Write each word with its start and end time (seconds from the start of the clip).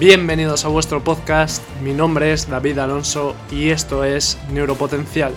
Bienvenidos 0.00 0.64
a 0.64 0.68
vuestro 0.68 1.04
podcast, 1.04 1.62
mi 1.82 1.92
nombre 1.92 2.32
es 2.32 2.48
David 2.48 2.78
Alonso 2.78 3.36
y 3.50 3.68
esto 3.68 4.02
es 4.02 4.38
Neuropotencial, 4.50 5.34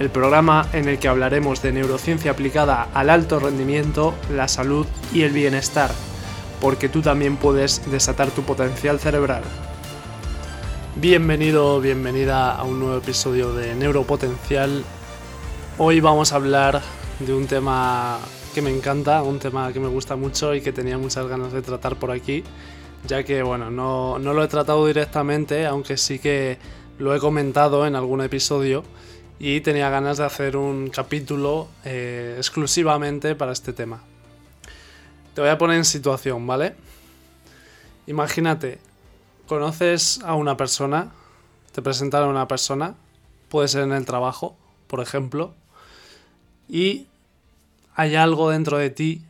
el 0.00 0.10
programa 0.10 0.68
en 0.72 0.88
el 0.88 0.98
que 0.98 1.06
hablaremos 1.06 1.62
de 1.62 1.70
neurociencia 1.70 2.32
aplicada 2.32 2.88
al 2.92 3.08
alto 3.08 3.38
rendimiento, 3.38 4.12
la 4.32 4.48
salud 4.48 4.84
y 5.12 5.22
el 5.22 5.30
bienestar, 5.30 5.92
porque 6.60 6.88
tú 6.88 7.02
también 7.02 7.36
puedes 7.36 7.88
desatar 7.88 8.32
tu 8.32 8.42
potencial 8.42 8.98
cerebral. 8.98 9.44
Bienvenido, 10.96 11.80
bienvenida 11.80 12.50
a 12.50 12.64
un 12.64 12.80
nuevo 12.80 12.96
episodio 12.98 13.54
de 13.54 13.76
Neuropotencial. 13.76 14.82
Hoy 15.78 16.00
vamos 16.00 16.32
a 16.32 16.36
hablar 16.36 16.82
de 17.20 17.32
un 17.32 17.46
tema 17.46 18.18
que 18.56 18.60
me 18.60 18.76
encanta, 18.76 19.22
un 19.22 19.38
tema 19.38 19.72
que 19.72 19.78
me 19.78 19.86
gusta 19.86 20.16
mucho 20.16 20.52
y 20.52 20.62
que 20.62 20.72
tenía 20.72 20.98
muchas 20.98 21.28
ganas 21.28 21.52
de 21.52 21.62
tratar 21.62 21.94
por 21.94 22.10
aquí, 22.10 22.42
ya 23.06 23.22
que 23.22 23.42
bueno, 23.42 23.70
no, 23.70 24.18
lo 24.18 24.42
he 24.42 24.48
tratado 24.48 24.86
directamente, 24.86 25.66
aunque 25.66 25.96
sí 25.96 26.18
que 26.18 26.58
lo 26.98 27.14
he 27.14 27.18
comentado 27.18 27.86
en 27.86 27.96
algún 27.96 28.22
episodio 28.22 28.84
y 29.38 29.60
tenía 29.60 29.90
ganas 29.90 30.18
de 30.18 30.24
hacer 30.24 30.56
un 30.56 30.88
capítulo 30.88 31.68
eh, 31.84 32.34
exclusivamente 32.38 33.34
para 33.34 33.52
este 33.52 33.72
tema. 33.72 34.02
Te 35.34 35.40
voy 35.40 35.50
a 35.50 35.58
poner 35.58 35.76
en 35.76 35.84
situación, 35.84 36.46
¿vale? 36.46 36.76
Imagínate, 38.06 38.78
conoces 39.46 40.20
a 40.24 40.34
una 40.34 40.56
persona, 40.56 41.10
te 41.72 41.82
presentan 41.82 42.22
a 42.22 42.26
una 42.26 42.48
persona, 42.48 42.94
puede 43.48 43.68
ser 43.68 43.82
en 43.82 43.92
el 43.92 44.06
trabajo, 44.06 44.56
por 44.86 45.00
ejemplo, 45.00 45.54
y 46.68 47.06
hay 47.94 48.14
algo 48.14 48.50
dentro 48.50 48.78
de 48.78 48.90
ti 48.90 49.22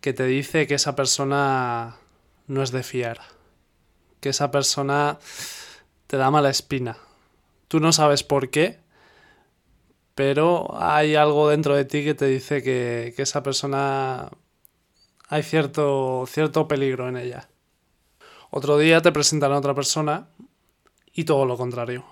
que 0.00 0.12
te 0.12 0.24
dice 0.26 0.66
que 0.66 0.74
esa 0.74 0.94
persona 0.94 1.96
no 2.46 2.62
es 2.62 2.70
de 2.70 2.82
fiar, 2.82 3.20
que 4.20 4.30
esa 4.30 4.50
persona 4.50 5.18
te 6.06 6.16
da 6.16 6.30
mala 6.30 6.50
espina. 6.50 6.98
Tú 7.68 7.80
no 7.80 7.92
sabes 7.92 8.22
por 8.22 8.50
qué, 8.50 8.80
pero 10.14 10.74
hay 10.78 11.16
algo 11.16 11.48
dentro 11.48 11.74
de 11.74 11.84
ti 11.84 12.04
que 12.04 12.14
te 12.14 12.26
dice 12.26 12.62
que, 12.62 13.14
esa 13.16 13.42
persona 13.42 14.30
hay 15.28 15.42
cierto, 15.42 16.24
cierto 16.28 16.68
peligro 16.68 17.08
en 17.08 17.16
ella. 17.16 17.48
Otro 18.50 18.78
día 18.78 19.02
te 19.02 19.10
presentan 19.10 19.52
a 19.52 19.58
otra 19.58 19.74
persona 19.74 20.28
y 21.12 21.24
todo 21.24 21.46
lo 21.46 21.56
contrario. 21.56 22.04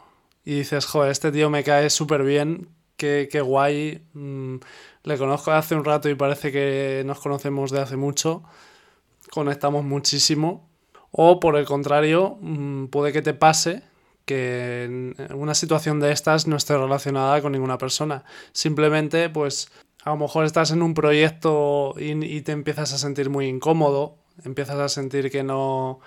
Y 0.44 0.56
dices, 0.56 0.86
joder, 0.86 1.12
este 1.12 1.30
tío 1.30 1.50
me 1.50 1.62
cae 1.62 1.88
súper 1.90 2.24
bien, 2.24 2.68
qué, 2.96 3.28
qué 3.30 3.40
guay, 3.40 4.04
mm, 4.14 4.56
le 5.04 5.18
conozco 5.18 5.52
hace 5.52 5.76
un 5.76 5.84
rato 5.84 6.08
y 6.08 6.16
parece 6.16 6.50
que 6.50 7.02
nos 7.06 7.20
conocemos 7.20 7.70
de 7.70 7.80
hace 7.80 7.96
mucho, 7.96 8.42
conectamos 9.32 9.84
muchísimo. 9.84 10.68
O 11.10 11.40
por 11.40 11.56
el 11.56 11.64
contrario, 11.64 12.38
mm, 12.40 12.86
puede 12.86 13.12
que 13.12 13.22
te 13.22 13.34
pase 13.34 13.82
que 14.26 15.14
una 15.34 15.54
situación 15.54 16.00
de 16.00 16.12
estas 16.12 16.46
no 16.46 16.56
esté 16.56 16.76
relacionada 16.76 17.40
con 17.42 17.52
ninguna 17.52 17.78
persona. 17.78 18.24
Simplemente, 18.52 19.30
pues, 19.30 19.70
a 20.04 20.10
lo 20.10 20.16
mejor 20.16 20.44
estás 20.44 20.70
en 20.70 20.82
un 20.82 20.94
proyecto 20.94 21.94
y, 21.98 22.42
te 22.42 22.52
empiezas 22.52 22.92
a 22.92 22.98
sentir 22.98 23.30
muy 23.30 23.46
incómodo, 23.46 24.16
empiezas 24.44 24.76
a 24.78 24.88
sentir 24.88 25.30
que 25.30 25.42
no, 25.42 26.00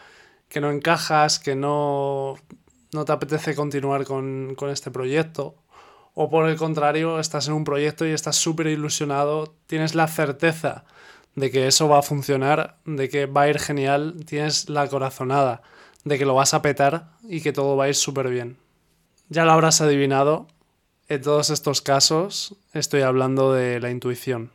que 0.49 0.61
no 0.61 0.71
encajas, 0.71 1.39
que 1.39 1.55
no, 1.55 2.35
no 2.93 3.05
te 3.05 3.11
apetece 3.11 3.55
continuar 3.55 4.05
con, 4.05 4.55
con 4.55 4.69
este 4.69 4.91
proyecto 4.91 5.55
o 6.15 6.29
por 6.29 6.47
el 6.49 6.55
contrario, 6.55 7.19
estás 7.19 7.47
en 7.49 7.53
un 7.53 7.65
proyecto 7.65 8.07
y 8.07 8.11
estás 8.11 8.37
súper 8.37 8.67
ilusionado, 8.67 9.53
tienes 9.67 9.95
la 9.95 10.07
certeza 10.07 10.85
de 11.35 11.51
que 11.51 11.67
eso 11.67 11.87
va 11.87 11.99
a 11.99 12.03
funcionar, 12.03 12.77
de 12.85 13.09
que 13.09 13.25
va 13.25 13.41
a 13.41 13.49
ir 13.49 13.59
genial, 13.59 14.15
tienes 14.25 14.69
la 14.69 14.87
corazonada 14.87 15.61
de 16.05 16.17
que 16.17 16.25
lo 16.25 16.35
vas 16.35 16.53
a 16.53 16.61
petar 16.61 17.09
y 17.27 17.41
que 17.41 17.51
todo 17.51 17.75
va 17.75 17.85
a 17.85 17.89
ir 17.89 17.95
súper 17.95 18.29
bien. 18.29 18.57
Ya 19.27 19.43
lo 19.43 19.51
habrás 19.51 19.81
adivinado, 19.81 20.47
en 21.09 21.21
todos 21.21 21.49
estos 21.49 21.81
casos 21.81 22.55
estoy 22.73 23.01
hablando 23.01 23.53
de 23.53 23.79
la 23.79 23.89
intuición. 23.89 24.51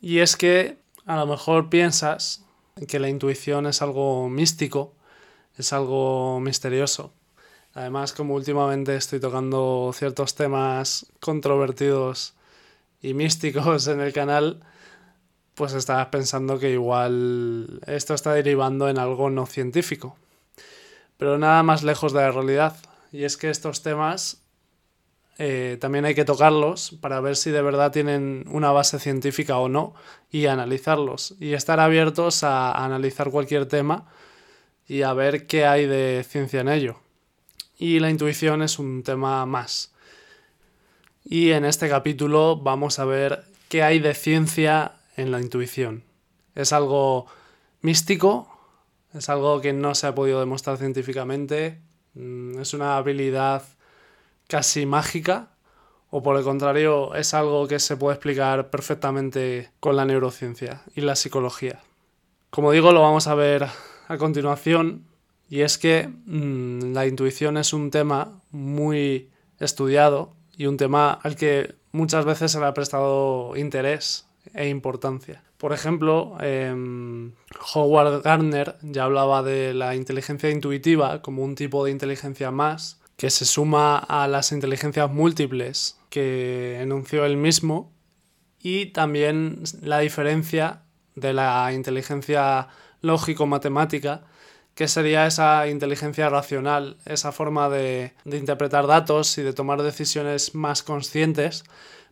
Y 0.00 0.18
es 0.18 0.36
que 0.36 0.78
a 1.06 1.16
lo 1.16 1.26
mejor 1.26 1.70
piensas 1.70 2.44
que 2.88 2.98
la 2.98 3.08
intuición 3.08 3.66
es 3.66 3.80
algo 3.80 4.28
místico, 4.28 4.92
es 5.56 5.72
algo 5.72 6.40
misterioso. 6.40 7.12
Además, 7.74 8.12
como 8.12 8.34
últimamente 8.34 8.96
estoy 8.96 9.20
tocando 9.20 9.92
ciertos 9.94 10.34
temas 10.34 11.06
controvertidos 11.20 12.34
y 13.02 13.14
místicos 13.14 13.86
en 13.86 14.00
el 14.00 14.12
canal, 14.12 14.62
pues 15.56 15.72
estabas 15.72 16.06
pensando 16.08 16.60
que 16.60 16.70
igual 16.70 17.80
esto 17.88 18.14
está 18.14 18.32
derivando 18.32 18.88
en 18.88 18.98
algo 18.98 19.28
no 19.30 19.46
científico. 19.46 20.16
Pero 21.16 21.38
nada 21.38 21.64
más 21.64 21.82
lejos 21.82 22.12
de 22.12 22.20
la 22.20 22.30
realidad. 22.30 22.76
Y 23.10 23.24
es 23.24 23.36
que 23.36 23.50
estos 23.50 23.82
temas 23.82 24.42
eh, 25.38 25.76
también 25.80 26.04
hay 26.04 26.14
que 26.14 26.24
tocarlos 26.24 26.92
para 27.00 27.20
ver 27.20 27.34
si 27.34 27.50
de 27.50 27.62
verdad 27.62 27.90
tienen 27.90 28.44
una 28.48 28.70
base 28.70 29.00
científica 29.00 29.58
o 29.58 29.68
no 29.68 29.94
y 30.30 30.46
analizarlos. 30.46 31.34
Y 31.40 31.54
estar 31.54 31.80
abiertos 31.80 32.44
a 32.44 32.84
analizar 32.84 33.30
cualquier 33.30 33.66
tema 33.66 34.06
y 34.86 35.02
a 35.02 35.12
ver 35.12 35.48
qué 35.48 35.66
hay 35.66 35.86
de 35.86 36.24
ciencia 36.28 36.60
en 36.60 36.68
ello 36.68 37.00
y 37.78 37.98
la 38.00 38.10
intuición 38.10 38.62
es 38.62 38.78
un 38.78 39.02
tema 39.02 39.44
más. 39.46 39.92
Y 41.24 41.50
en 41.50 41.64
este 41.64 41.88
capítulo 41.88 42.56
vamos 42.56 42.98
a 42.98 43.04
ver 43.04 43.44
qué 43.68 43.82
hay 43.82 43.98
de 43.98 44.14
ciencia 44.14 44.92
en 45.16 45.30
la 45.30 45.40
intuición. 45.40 46.04
¿Es 46.54 46.72
algo 46.72 47.26
místico? 47.80 48.48
¿Es 49.14 49.28
algo 49.28 49.60
que 49.60 49.72
no 49.72 49.94
se 49.94 50.06
ha 50.06 50.14
podido 50.14 50.40
demostrar 50.40 50.78
científicamente? 50.78 51.80
Mm, 52.14 52.60
¿Es 52.60 52.74
una 52.74 52.96
habilidad 52.96 53.62
casi 54.48 54.86
mágica? 54.86 55.50
¿O 56.10 56.22
por 56.22 56.36
el 56.36 56.44
contrario 56.44 57.14
es 57.14 57.34
algo 57.34 57.66
que 57.66 57.78
se 57.78 57.96
puede 57.96 58.14
explicar 58.14 58.70
perfectamente 58.70 59.70
con 59.80 59.96
la 59.96 60.04
neurociencia 60.04 60.82
y 60.94 61.00
la 61.00 61.16
psicología? 61.16 61.80
Como 62.50 62.72
digo, 62.72 62.92
lo 62.92 63.02
vamos 63.02 63.26
a 63.26 63.34
ver 63.34 63.66
a 64.08 64.18
continuación 64.18 65.04
y 65.48 65.60
es 65.60 65.78
que 65.78 66.08
mm, 66.08 66.92
la 66.92 67.06
intuición 67.06 67.56
es 67.56 67.72
un 67.72 67.90
tema 67.90 68.40
muy 68.50 69.30
estudiado 69.58 70.32
y 70.56 70.66
un 70.66 70.76
tema 70.76 71.12
al 71.12 71.36
que 71.36 71.74
muchas 71.92 72.24
veces 72.24 72.52
se 72.52 72.60
le 72.60 72.66
ha 72.66 72.74
prestado 72.74 73.56
interés 73.56 74.26
e 74.54 74.68
importancia. 74.68 75.42
Por 75.58 75.72
ejemplo, 75.72 76.36
em, 76.40 77.32
Howard 77.74 78.22
Gardner 78.22 78.76
ya 78.82 79.04
hablaba 79.04 79.42
de 79.42 79.72
la 79.74 79.94
inteligencia 79.94 80.50
intuitiva 80.50 81.22
como 81.22 81.42
un 81.42 81.54
tipo 81.54 81.84
de 81.84 81.90
inteligencia 81.90 82.50
más 82.50 83.00
que 83.16 83.30
se 83.30 83.46
suma 83.46 83.96
a 83.98 84.28
las 84.28 84.52
inteligencias 84.52 85.10
múltiples 85.10 85.98
que 86.10 86.80
enunció 86.80 87.24
él 87.24 87.36
mismo 87.38 87.90
y 88.60 88.86
también 88.86 89.62
la 89.80 90.00
diferencia 90.00 90.82
de 91.14 91.32
la 91.32 91.72
inteligencia 91.72 92.68
lógico-matemática 93.00 94.24
que 94.76 94.88
sería 94.88 95.26
esa 95.26 95.66
inteligencia 95.68 96.28
racional, 96.28 96.98
esa 97.06 97.32
forma 97.32 97.70
de, 97.70 98.12
interpretar 98.26 98.86
datos 98.86 99.38
y 99.38 99.42
de 99.42 99.54
tomar 99.54 99.82
decisiones 99.82 100.54
más 100.54 100.82
conscientes, 100.82 101.64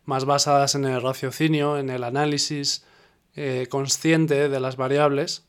más 0.05 0.25
basadas 0.25 0.75
en 0.75 0.85
el 0.85 1.01
raciocinio, 1.01 1.77
en 1.77 1.89
el 1.89 2.03
análisis 2.03 2.85
eh, 3.35 3.67
consciente 3.69 4.49
de 4.49 4.59
las 4.59 4.77
variables. 4.77 5.45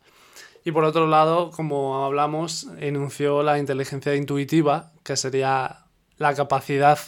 Y 0.64 0.72
por 0.72 0.84
otro 0.84 1.06
lado, 1.06 1.50
como 1.52 2.04
hablamos, 2.04 2.66
enunció 2.78 3.42
la 3.42 3.58
inteligencia 3.58 4.16
intuitiva, 4.16 4.92
que 5.04 5.16
sería 5.16 5.84
la 6.18 6.34
capacidad 6.34 6.98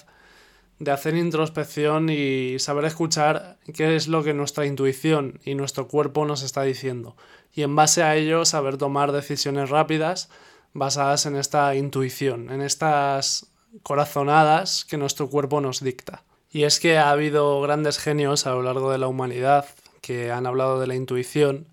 de 0.79 0.93
hacer 0.93 1.17
introspección 1.17 2.09
y 2.09 2.59
saber 2.61 2.85
escuchar 2.85 3.59
qué 3.75 3.97
es 3.97 4.07
lo 4.07 4.23
que 4.23 4.35
nuestra 4.35 4.65
intuición 4.65 5.41
y 5.45 5.55
nuestro 5.55 5.89
cuerpo 5.89 6.25
nos 6.25 6.43
está 6.43 6.63
diciendo. 6.63 7.17
Y 7.53 7.63
en 7.63 7.75
base 7.75 8.05
a 8.05 8.15
ello 8.15 8.45
saber 8.45 8.77
tomar 8.77 9.11
decisiones 9.11 9.71
rápidas 9.71 10.31
basadas 10.75 11.27
en 11.27 11.35
esta 11.35 11.75
intuición, 11.75 12.51
en 12.51 12.63
estas 12.63 13.51
corazonadas 13.83 14.85
que 14.85 14.99
nuestro 14.99 15.29
cuerpo 15.29 15.61
nos 15.61 15.83
dicta. 15.83 16.23
Y 16.51 16.65
es 16.65 16.81
que 16.81 16.99
ha 16.99 17.11
habido 17.11 17.61
grandes 17.61 17.99
genios 17.99 18.47
a 18.47 18.53
lo 18.53 18.63
largo 18.63 18.91
de 18.91 18.99
la 18.99 19.09
humanidad 19.09 19.67
que 20.01 20.31
han 20.33 20.47
hablado 20.47 20.81
de 20.81 20.87
la 20.87 20.95
intuición 20.95 21.67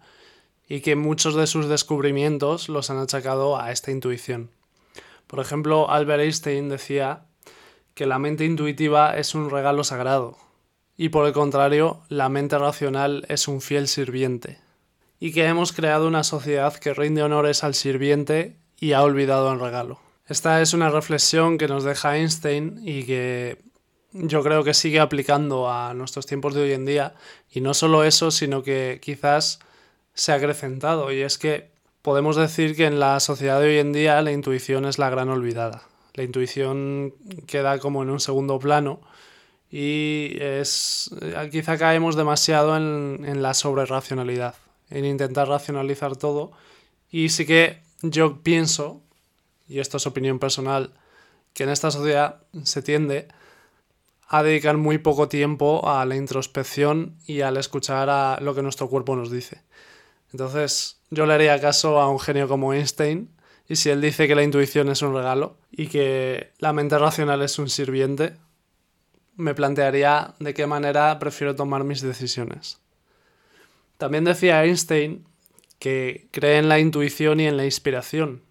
y 0.67 0.81
que 0.81 0.95
muchos 0.95 1.35
de 1.35 1.47
sus 1.47 1.67
descubrimientos 1.69 2.69
los 2.69 2.89
han 2.89 2.97
achacado 2.97 3.59
a 3.59 3.71
esta 3.71 3.91
intuición. 3.91 4.49
Por 5.27 5.39
ejemplo, 5.39 5.89
Albert 5.89 6.21
Einstein 6.21 6.69
decía 6.69 7.25
que 7.93 8.05
la 8.05 8.19
mente 8.19 8.45
intuitiva 8.45 9.17
es 9.17 9.35
un 9.35 9.49
regalo 9.49 9.83
sagrado 9.83 10.37
y 10.97 11.09
por 11.09 11.25
el 11.27 11.33
contrario, 11.33 12.01
la 12.07 12.29
mente 12.29 12.57
racional 12.57 13.25
es 13.27 13.47
un 13.47 13.61
fiel 13.61 13.87
sirviente. 13.87 14.59
Y 15.19 15.33
que 15.33 15.45
hemos 15.45 15.73
creado 15.73 16.07
una 16.07 16.23
sociedad 16.23 16.73
que 16.75 16.93
rinde 16.93 17.23
honores 17.23 17.63
al 17.63 17.73
sirviente 17.73 18.57
y 18.79 18.93
ha 18.93 19.03
olvidado 19.03 19.51
el 19.51 19.59
regalo. 19.59 19.99
Esta 20.27 20.61
es 20.61 20.73
una 20.73 20.89
reflexión 20.89 21.57
que 21.57 21.67
nos 21.67 21.83
deja 21.83 22.17
Einstein 22.17 22.79
y 22.83 23.03
que 23.03 23.57
yo 24.15 24.43
creo 24.43 24.63
que 24.63 24.73
sigue 24.73 24.99
aplicando 24.99 25.69
a 25.69 25.93
nuestros 25.93 26.25
tiempos 26.25 26.53
de 26.53 26.61
hoy 26.61 26.71
en 26.73 26.85
día. 26.85 27.13
Y 27.51 27.61
no 27.61 27.73
solo 27.73 28.03
eso, 28.03 28.31
sino 28.31 28.63
que 28.63 28.99
quizás 29.01 29.59
se 30.13 30.31
ha 30.31 30.35
acrecentado. 30.35 31.11
Y 31.11 31.21
es 31.21 31.37
que 31.37 31.69
podemos 32.01 32.35
decir 32.35 32.75
que 32.75 32.85
en 32.85 32.99
la 32.99 33.19
sociedad 33.19 33.59
de 33.59 33.67
hoy 33.67 33.77
en 33.77 33.93
día 33.93 34.21
la 34.21 34.31
intuición 34.31 34.85
es 34.85 34.97
la 34.97 35.09
gran 35.09 35.29
olvidada. 35.29 35.83
La 36.13 36.23
intuición 36.23 37.13
queda 37.45 37.79
como 37.79 38.03
en 38.03 38.09
un 38.09 38.19
segundo 38.19 38.57
plano 38.57 39.01
y 39.69 40.37
es 40.39 41.09
eh, 41.21 41.49
quizá 41.51 41.77
caemos 41.77 42.15
demasiado 42.15 42.77
en, 42.77 43.25
en 43.27 43.41
la 43.41 43.53
sobreracionalidad, 43.53 44.55
en 44.89 45.03
intentar 45.03 45.49
racionalizar 45.49 46.15
todo 46.15 46.53
y 47.11 47.29
sí 47.29 47.45
que 47.45 47.81
yo 48.01 48.41
pienso, 48.41 49.01
y 49.67 49.79
esto 49.79 49.97
es 49.97 50.05
opinión 50.05 50.37
personal, 50.39 50.91
que 51.53 51.63
en 51.63 51.69
esta 51.69 51.89
sociedad 51.89 52.41
se 52.63 52.81
tiende 52.81 53.29
a 54.27 54.43
dedicar 54.43 54.77
muy 54.77 54.97
poco 54.97 55.27
tiempo 55.27 55.87
a 55.87 56.05
la 56.05 56.15
introspección 56.15 57.17
y 57.25 57.41
al 57.41 57.57
escuchar 57.57 58.09
a 58.09 58.39
lo 58.41 58.55
que 58.55 58.63
nuestro 58.63 58.89
cuerpo 58.89 59.15
nos 59.15 59.31
dice. 59.31 59.61
Entonces, 60.31 60.99
yo 61.11 61.25
le 61.25 61.33
haría 61.33 61.61
caso 61.61 61.99
a 61.99 62.09
un 62.09 62.19
genio 62.19 62.47
como 62.47 62.73
Einstein, 62.73 63.29
y 63.67 63.77
si 63.77 63.89
él 63.89 64.01
dice 64.01 64.27
que 64.27 64.35
la 64.35 64.43
intuición 64.43 64.89
es 64.89 65.01
un 65.01 65.15
regalo 65.15 65.57
y 65.71 65.87
que 65.87 66.51
la 66.59 66.73
mente 66.73 66.97
racional 66.99 67.41
es 67.41 67.57
un 67.57 67.69
sirviente, 67.69 68.37
me 69.35 69.53
plantearía 69.53 70.35
de 70.39 70.53
qué 70.53 70.67
manera 70.67 71.17
prefiero 71.19 71.55
tomar 71.55 71.83
mis 71.83 72.01
decisiones. 72.01 72.79
También 73.97 74.23
decía 74.23 74.63
Einstein 74.63 75.25
que 75.79 76.27
cree 76.31 76.57
en 76.57 76.69
la 76.69 76.79
intuición 76.79 77.39
y 77.39 77.47
en 77.47 77.57
la 77.57 77.65
inspiración, 77.65 78.43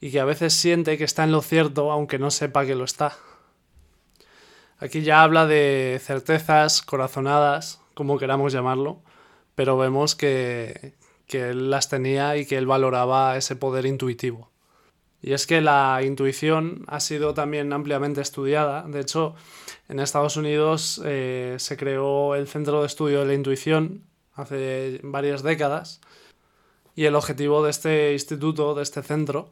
y 0.00 0.10
que 0.10 0.20
a 0.20 0.24
veces 0.24 0.54
siente 0.54 0.98
que 0.98 1.04
está 1.04 1.24
en 1.24 1.32
lo 1.32 1.42
cierto 1.42 1.90
aunque 1.90 2.18
no 2.18 2.30
sepa 2.30 2.66
que 2.66 2.74
lo 2.74 2.84
está. 2.84 3.16
Aquí 4.78 5.02
ya 5.02 5.22
habla 5.22 5.46
de 5.46 6.00
certezas, 6.02 6.82
corazonadas, 6.82 7.80
como 7.94 8.18
queramos 8.18 8.52
llamarlo, 8.52 9.02
pero 9.54 9.78
vemos 9.78 10.14
que, 10.14 10.94
que 11.26 11.50
él 11.50 11.70
las 11.70 11.88
tenía 11.88 12.36
y 12.36 12.46
que 12.46 12.56
él 12.56 12.66
valoraba 12.66 13.36
ese 13.36 13.56
poder 13.56 13.86
intuitivo. 13.86 14.50
Y 15.22 15.32
es 15.32 15.46
que 15.46 15.62
la 15.62 16.02
intuición 16.04 16.84
ha 16.86 17.00
sido 17.00 17.32
también 17.32 17.72
ampliamente 17.72 18.20
estudiada. 18.20 18.82
De 18.82 19.00
hecho, 19.00 19.34
en 19.88 19.98
Estados 19.98 20.36
Unidos 20.36 21.00
eh, 21.02 21.56
se 21.58 21.78
creó 21.78 22.34
el 22.34 22.46
Centro 22.46 22.80
de 22.80 22.86
Estudio 22.86 23.20
de 23.20 23.26
la 23.26 23.34
Intuición 23.34 24.04
hace 24.34 25.00
varias 25.02 25.42
décadas. 25.42 26.02
Y 26.94 27.06
el 27.06 27.14
objetivo 27.14 27.64
de 27.64 27.70
este 27.70 28.12
instituto, 28.12 28.74
de 28.74 28.82
este 28.82 29.02
centro, 29.02 29.48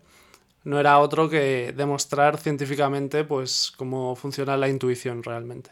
no 0.64 0.79
era 0.79 0.99
otro 0.99 1.29
que 1.29 1.73
demostrar 1.76 2.38
científicamente 2.38 3.25
pues, 3.25 3.73
cómo 3.76 4.17
funciona 4.17 4.56
la 4.56 4.69
intuición 4.69 5.23
realmente. 5.23 5.70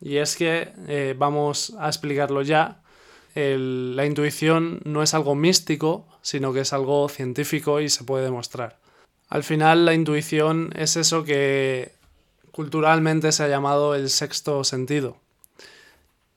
Y 0.00 0.16
es 0.16 0.36
que, 0.36 0.72
eh, 0.88 1.14
vamos 1.16 1.74
a 1.78 1.88
explicarlo 1.88 2.42
ya, 2.42 2.82
la 3.34 4.04
intuición 4.04 4.80
no 4.84 5.02
es 5.02 5.14
algo 5.14 5.34
místico, 5.34 6.06
sino 6.20 6.52
que 6.52 6.60
es 6.60 6.72
algo 6.72 7.08
científico 7.08 7.80
y 7.80 7.88
se 7.88 8.04
puede 8.04 8.24
demostrar. 8.24 8.78
Al 9.28 9.42
final 9.42 9.86
la 9.86 9.94
intuición 9.94 10.72
es 10.76 10.96
eso 10.96 11.24
que 11.24 11.92
culturalmente 12.50 13.32
se 13.32 13.44
ha 13.44 13.48
llamado 13.48 13.94
el 13.94 14.10
sexto 14.10 14.62
sentido. 14.64 15.16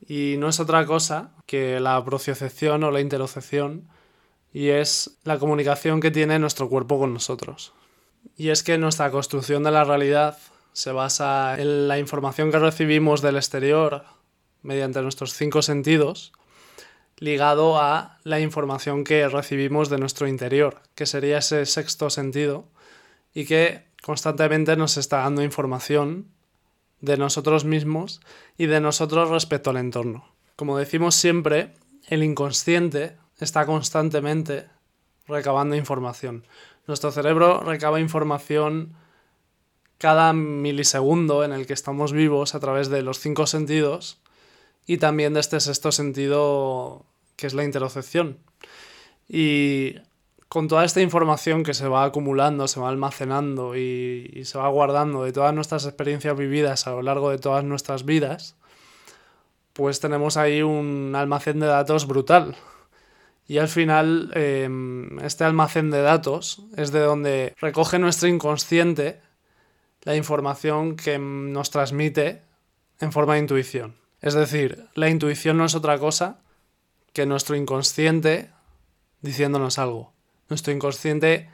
Y 0.07 0.35
no 0.37 0.47
es 0.49 0.59
otra 0.59 0.85
cosa 0.85 1.31
que 1.45 1.79
la 1.79 2.03
propiocepción 2.05 2.83
o 2.83 2.91
la 2.91 3.01
interocepción, 3.01 3.89
y 4.55 4.69
es 4.69 5.17
la 5.25 5.37
comunicación 5.37 5.99
que 5.99 6.11
tiene 6.11 6.39
nuestro 6.39 6.69
cuerpo 6.69 6.97
con 6.97 7.13
nosotros. 7.13 7.73
Y 8.37 8.51
es 8.51 8.63
que 8.63 8.77
nuestra 8.77 9.11
construcción 9.11 9.63
de 9.63 9.71
la 9.71 9.83
realidad 9.83 10.37
se 10.71 10.93
basa 10.93 11.59
en 11.59 11.89
la 11.89 11.99
información 11.99 12.51
que 12.51 12.59
recibimos 12.59 13.21
del 13.21 13.35
exterior 13.35 14.05
mediante 14.61 15.01
nuestros 15.01 15.33
cinco 15.33 15.61
sentidos, 15.61 16.31
ligado 17.17 17.77
a 17.81 18.17
la 18.23 18.39
información 18.39 19.03
que 19.03 19.27
recibimos 19.27 19.89
de 19.89 19.97
nuestro 19.97 20.25
interior, 20.25 20.79
que 20.95 21.05
sería 21.05 21.39
ese 21.39 21.65
sexto 21.65 22.09
sentido, 22.09 22.63
y 23.33 23.43
que 23.43 23.83
constantemente 24.03 24.77
nos 24.77 24.95
está 24.95 25.17
dando 25.17 25.43
información 25.43 26.29
de 27.01 27.17
nosotros 27.17 27.65
mismos 27.65 28.21
y 28.57 28.67
de 28.67 28.79
nosotros 28.79 29.29
respecto 29.31 29.71
al 29.71 29.77
entorno. 29.77 30.29
Como 30.55 30.77
decimos 30.77 31.13
siempre, 31.15 31.73
el 32.07 32.23
inconsciente 32.23 33.17
está 33.39 33.65
constantemente 33.65 34.67
recabando 35.27 35.75
información. 35.75 36.45
Nuestro 36.87 37.11
cerebro 37.11 37.61
recaba 37.61 37.99
información 37.99 38.95
cada 39.97 40.33
milisegundo 40.33 41.43
en 41.43 41.53
el 41.53 41.65
que 41.65 41.73
estamos 41.73 42.11
vivos 42.11 42.53
a 42.53 42.59
través 42.59 42.89
de 42.89 43.01
los 43.01 43.19
cinco 43.19 43.47
sentidos 43.47 44.19
y 44.85 44.97
también 44.97 45.33
de 45.33 45.39
este 45.39 45.59
sexto 45.59 45.91
sentido 45.91 47.05
que 47.35 47.47
es 47.47 47.53
la 47.53 47.63
interocepción. 47.63 48.37
Y 49.27 49.95
con 50.47 50.67
toda 50.67 50.85
esta 50.85 51.01
información 51.01 51.63
que 51.63 51.73
se 51.73 51.87
va 51.87 52.03
acumulando, 52.03 52.67
se 52.67 52.79
va 52.79 52.89
almacenando 52.89 53.75
y, 53.75 54.31
y, 54.33 54.45
se 54.45 54.57
va 54.57 54.67
guardando 54.69 55.23
de 55.23 55.33
todas 55.33 55.53
nuestras 55.53 55.85
experiencias 55.85 56.37
vividas 56.37 56.85
a 56.87 56.91
lo 56.91 57.01
largo 57.01 57.31
de 57.31 57.39
todas 57.39 57.63
nuestras 57.63 58.05
vidas, 58.05 58.55
pues 59.73 59.99
tenemos 59.99 60.37
ahí 60.37 60.61
un 60.61 61.13
almacén 61.15 61.59
de 61.59 61.65
datos 61.67 62.05
brutal. 62.07 62.55
Y 63.47 63.59
al 63.59 63.67
final, 63.67 64.31
em, 64.33 65.19
este 65.19 65.43
almacén 65.43 65.91
de 65.91 66.01
datos 66.01 66.63
es 66.75 66.91
de 66.91 66.99
donde 66.99 67.53
recoge 67.59 67.99
nuestro 67.99 68.27
inconsciente 68.27 69.21
la 70.01 70.15
información 70.15 70.95
que 70.95 71.19
nos 71.19 71.69
transmite 71.69 72.41
en 72.99 73.11
forma 73.11 73.33
de 73.33 73.39
intuición. 73.41 73.95
Es 74.21 74.33
decir, 74.33 74.87
la 74.95 75.09
intuición 75.09 75.57
no 75.57 75.65
es 75.65 75.75
otra 75.75 75.99
cosa 75.99 76.39
que 77.13 77.25
nuestro 77.25 77.55
inconsciente 77.55 78.49
diciéndonos 79.21 79.77
algo. 79.77 80.13
Nuestro 80.49 80.73
inconsciente 80.73 81.49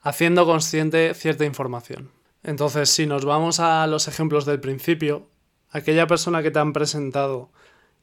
haciendo 0.00 0.46
consciente 0.46 1.14
cierta 1.14 1.44
información. 1.44 2.10
Entonces, 2.42 2.90
si 2.90 3.06
nos 3.06 3.24
vamos 3.24 3.60
a 3.60 3.86
los 3.86 4.08
ejemplos 4.08 4.44
del 4.44 4.60
principio, 4.60 5.28
aquella 5.70 6.06
persona 6.06 6.42
que 6.42 6.50
te 6.50 6.58
han 6.58 6.72
presentado 6.72 7.50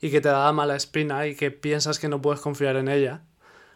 y 0.01 0.12
que 0.12 0.21
te 0.21 0.30
da 0.30 0.51
mala 0.53 0.75
espina 0.75 1.27
y 1.27 1.36
que 1.36 1.51
piensas 1.51 2.00
que 2.00 2.07
no 2.07 2.21
puedes 2.21 2.39
confiar 2.39 2.77
en 2.77 2.88
ella, 2.88 3.24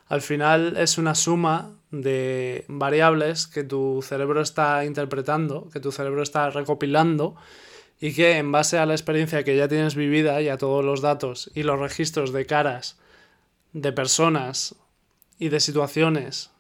al 0.08 0.22
final 0.22 0.76
es 0.78 0.98
una 0.98 1.16
suma 1.16 1.72
de 1.92 2.66
variables 2.68 3.48
que 3.48 3.64
tu 3.64 4.02
cerebro 4.02 4.42
está 4.42 4.86
interpretando, 4.86 5.70
que 5.72 5.80
tu 5.80 5.92
cerebro 5.92 6.24
está 6.24 6.50
recopilando 6.50 7.36
y 8.00 8.14
que 8.14 8.38
en 8.38 8.52
base 8.52 8.78
a 8.78 8.86
la 8.86 8.94
experiencia 8.94 9.44
que 9.44 9.56
ya 9.56 9.68
tienes 9.68 9.96
vivida 9.96 10.42
y 10.42 10.50
a 10.50 10.58
todos 10.58 10.84
los 10.84 11.02
datos 11.02 11.52
y 11.54 11.64
los 11.64 11.80
registros 11.80 12.34
de 12.34 12.46
caras 12.46 13.00
de 13.72 13.92
personas 13.92 14.76
y 15.40 15.50
de 15.50 15.60
situaciones 15.60 16.52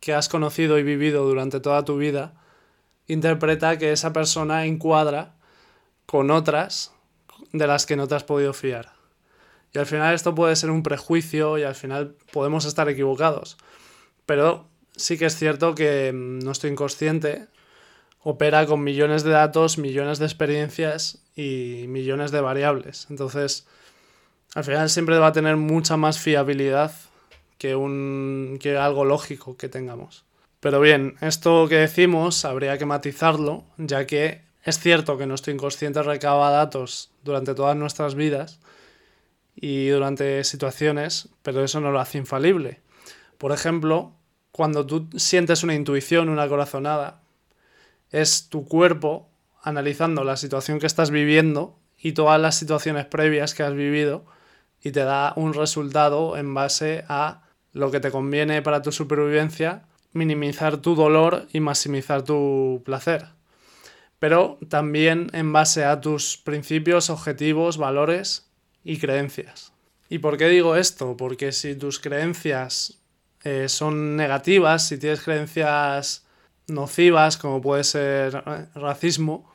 que 0.00 0.14
has 0.14 0.28
conocido 0.28 0.78
y 0.78 0.82
vivido 0.82 1.24
durante 1.24 1.60
toda 1.60 1.84
tu 1.84 1.96
vida, 1.96 2.34
interpreta 3.08 3.78
que 3.78 3.92
esa 3.92 4.12
persona 4.12 4.66
encuadra 4.66 5.34
con 6.06 6.30
otras 6.30 6.92
de 7.52 7.66
las 7.66 7.86
que 7.86 7.96
no 7.96 8.06
te 8.06 8.14
has 8.14 8.24
podido 8.24 8.52
fiar. 8.52 8.95
Y 9.76 9.78
al 9.78 9.84
final 9.84 10.14
esto 10.14 10.34
puede 10.34 10.56
ser 10.56 10.70
un 10.70 10.82
prejuicio 10.82 11.58
y 11.58 11.62
al 11.62 11.74
final 11.74 12.14
podemos 12.32 12.64
estar 12.64 12.88
equivocados. 12.88 13.58
Pero 14.24 14.70
sí 14.96 15.18
que 15.18 15.26
es 15.26 15.36
cierto 15.36 15.74
que 15.74 16.14
mm, 16.14 16.38
nuestro 16.38 16.70
inconsciente 16.70 17.46
opera 18.22 18.64
con 18.64 18.82
millones 18.82 19.22
de 19.22 19.32
datos, 19.32 19.76
millones 19.76 20.18
de 20.18 20.24
experiencias 20.24 21.18
y 21.36 21.84
millones 21.88 22.30
de 22.30 22.40
variables. 22.40 23.06
Entonces, 23.10 23.66
al 24.54 24.64
final 24.64 24.88
siempre 24.88 25.18
va 25.18 25.26
a 25.26 25.32
tener 25.32 25.56
mucha 25.56 25.98
más 25.98 26.18
fiabilidad 26.18 26.92
que, 27.58 27.76
un, 27.76 28.56
que 28.58 28.78
algo 28.78 29.04
lógico 29.04 29.58
que 29.58 29.68
tengamos. 29.68 30.24
Pero 30.60 30.80
bien, 30.80 31.16
esto 31.20 31.68
que 31.68 31.76
decimos 31.76 32.46
habría 32.46 32.78
que 32.78 32.86
matizarlo, 32.86 33.64
ya 33.76 34.06
que 34.06 34.40
es 34.64 34.78
cierto 34.78 35.18
que 35.18 35.26
nuestro 35.26 35.52
inconsciente 35.52 36.02
recaba 36.02 36.50
datos 36.50 37.10
durante 37.22 37.54
todas 37.54 37.76
nuestras 37.76 38.14
vidas, 38.14 38.58
y 39.56 39.88
durante 39.88 40.44
situaciones, 40.44 41.30
pero 41.42 41.64
eso 41.64 41.80
no 41.80 41.90
lo 41.90 41.98
hace 41.98 42.18
infalible. 42.18 42.80
Por 43.38 43.52
ejemplo, 43.52 44.12
cuando 44.52 44.86
tú 44.86 45.08
sientes 45.16 45.64
una 45.64 45.74
intuición, 45.74 46.28
una 46.28 46.46
corazonada, 46.46 47.22
es 48.10 48.48
tu 48.48 48.66
cuerpo 48.66 49.28
analizando 49.62 50.22
la 50.22 50.36
situación 50.36 50.78
que 50.78 50.86
estás 50.86 51.10
viviendo 51.10 51.76
y 51.98 52.12
todas 52.12 52.40
las 52.40 52.56
situaciones 52.56 53.06
previas 53.06 53.54
que 53.54 53.62
has 53.62 53.74
vivido 53.74 54.26
y 54.82 54.92
te 54.92 55.00
da 55.00 55.32
un 55.36 55.54
resultado 55.54 56.36
en 56.36 56.54
base 56.54 57.04
a 57.08 57.42
lo 57.72 57.90
que 57.90 58.00
te 58.00 58.10
conviene 58.10 58.62
para 58.62 58.82
tu 58.82 58.92
supervivencia, 58.92 59.86
minimizar 60.12 60.76
tu 60.76 60.94
dolor 60.94 61.48
y 61.52 61.60
maximizar 61.60 62.22
tu 62.22 62.82
placer. 62.84 63.26
Pero 64.18 64.58
también 64.68 65.28
en 65.32 65.52
base 65.52 65.84
a 65.84 66.00
tus 66.00 66.38
principios, 66.38 67.10
objetivos, 67.10 67.76
valores 67.76 68.45
y 68.86 68.98
creencias. 68.98 69.72
¿Y 70.08 70.20
por 70.20 70.38
qué 70.38 70.48
digo 70.48 70.76
esto? 70.76 71.16
Porque 71.16 71.50
si 71.50 71.74
tus 71.74 71.98
creencias 71.98 73.00
eh, 73.42 73.68
son 73.68 74.16
negativas, 74.16 74.86
si 74.86 74.96
tienes 74.96 75.20
creencias 75.20 76.24
nocivas, 76.68 77.36
como 77.36 77.60
puede 77.60 77.82
ser 77.82 78.32
racismo, 78.76 79.52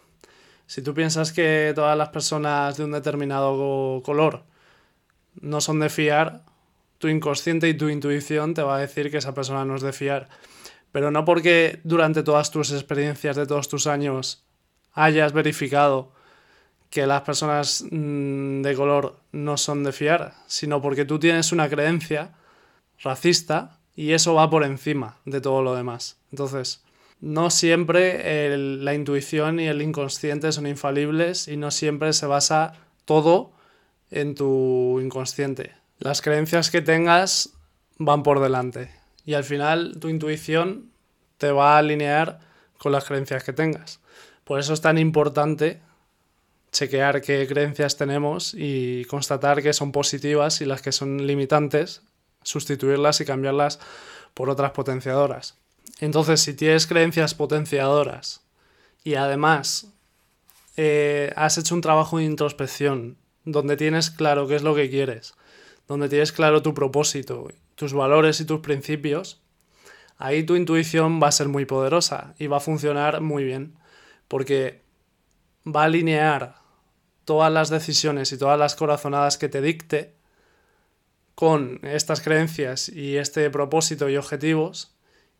si 0.67 0.81
tú 0.81 0.93
piensas 0.93 1.31
que 1.31 1.71
todas 1.73 1.97
las 1.97 2.09
personas 2.09 2.75
de 2.75 2.83
un 2.83 2.91
determinado 2.91 4.01
color 4.03 4.43
no 5.39 5.61
son 5.61 5.79
de 5.79 5.89
fiar, 5.89 6.43
tu 6.97 7.07
inconsciente 7.07 7.69
y 7.69 7.73
tu 7.73 7.87
intuición 7.87 8.53
te 8.53 8.63
va 8.63 8.75
a 8.75 8.79
decir 8.79 9.09
que 9.11 9.17
esa 9.17 9.33
persona 9.33 9.63
no 9.63 9.77
es 9.77 9.81
de 9.81 9.93
fiar. 9.93 10.27
Pero 10.91 11.09
no 11.09 11.23
porque 11.23 11.79
durante 11.85 12.21
todas 12.21 12.51
tus 12.51 12.71
experiencias 12.73 13.37
de 13.37 13.47
todos 13.47 13.69
tus 13.69 13.87
años 13.87 14.43
hayas 14.91 15.31
verificado 15.31 16.11
que 16.91 17.07
las 17.07 17.21
personas 17.21 17.85
mm, 17.89 18.61
de 18.61 18.75
color 18.75 19.15
no 19.31 19.57
son 19.57 19.83
de 19.83 19.93
fiar, 19.93 20.35
sino 20.45 20.81
porque 20.81 21.05
tú 21.05 21.17
tienes 21.17 21.51
una 21.51 21.69
creencia 21.69 22.33
racista 23.01 23.79
y 23.95 24.11
eso 24.11 24.35
va 24.35 24.49
por 24.49 24.63
encima 24.63 25.17
de 25.25 25.41
todo 25.41 25.63
lo 25.63 25.73
demás. 25.73 26.17
Entonces, 26.31 26.83
no 27.21 27.49
siempre 27.49 28.57
la 28.57 28.93
intuición 28.93 29.59
y 29.59 29.67
el 29.67 29.81
inconsciente 29.81 30.51
son 30.51 30.67
infalibles 30.67 31.47
y 31.47 31.55
no 31.55 31.71
siempre 31.71 32.13
se 32.13 32.25
basa 32.25 32.73
todo 33.05 33.53
en 34.09 34.35
tu 34.35 34.99
inconsciente. 35.01 35.71
Las 35.97 36.21
creencias 36.21 36.69
que 36.71 36.81
tengas 36.81 37.53
van 37.99 38.21
por 38.23 38.41
delante 38.41 38.91
y 39.23 39.35
al 39.35 39.45
final 39.45 39.97
tu 39.99 40.09
intuición 40.09 40.91
te 41.37 41.51
va 41.51 41.75
a 41.75 41.77
alinear 41.77 42.39
con 42.77 42.91
las 42.91 43.05
creencias 43.05 43.43
que 43.43 43.53
tengas. 43.53 44.01
Por 44.43 44.59
eso 44.59 44.73
es 44.73 44.81
tan 44.81 44.97
importante 44.97 45.79
chequear 46.71 47.21
qué 47.21 47.45
creencias 47.47 47.97
tenemos 47.97 48.53
y 48.57 49.05
constatar 49.05 49.61
que 49.61 49.73
son 49.73 49.91
positivas 49.91 50.61
y 50.61 50.65
las 50.65 50.81
que 50.81 50.91
son 50.91 51.27
limitantes, 51.27 52.01
sustituirlas 52.43 53.21
y 53.21 53.25
cambiarlas 53.25 53.79
por 54.33 54.49
otras 54.49 54.71
potenciadoras. 54.71 55.57
Entonces, 55.99 56.41
si 56.41 56.53
tienes 56.53 56.87
creencias 56.87 57.35
potenciadoras 57.35 58.41
y 59.03 59.15
además 59.15 59.87
eh, 60.77 61.33
has 61.35 61.57
hecho 61.57 61.75
un 61.75 61.81
trabajo 61.81 62.17
de 62.17 62.23
introspección 62.23 63.17
donde 63.43 63.75
tienes 63.75 64.09
claro 64.09 64.47
qué 64.47 64.55
es 64.55 64.63
lo 64.63 64.73
que 64.73 64.89
quieres, 64.89 65.33
donde 65.87 66.09
tienes 66.09 66.31
claro 66.31 66.61
tu 66.61 66.73
propósito, 66.73 67.49
tus 67.75 67.93
valores 67.93 68.39
y 68.39 68.45
tus 68.45 68.61
principios, 68.61 69.41
ahí 70.17 70.43
tu 70.43 70.55
intuición 70.55 71.21
va 71.21 71.27
a 71.27 71.31
ser 71.31 71.49
muy 71.49 71.65
poderosa 71.65 72.35
y 72.39 72.47
va 72.47 72.57
a 72.57 72.61
funcionar 72.61 73.21
muy 73.21 73.43
bien, 73.43 73.75
porque 74.27 74.81
va 75.65 75.81
a 75.81 75.85
alinear 75.85 76.60
todas 77.31 77.53
las 77.53 77.69
decisiones 77.69 78.33
y 78.33 78.37
todas 78.37 78.59
las 78.59 78.75
corazonadas 78.75 79.37
que 79.37 79.47
te 79.47 79.61
dicte 79.61 80.11
con 81.33 81.79
estas 81.83 82.19
creencias 82.19 82.89
y 82.89 83.15
este 83.15 83.49
propósito 83.49 84.09
y 84.09 84.17
objetivos, 84.17 84.91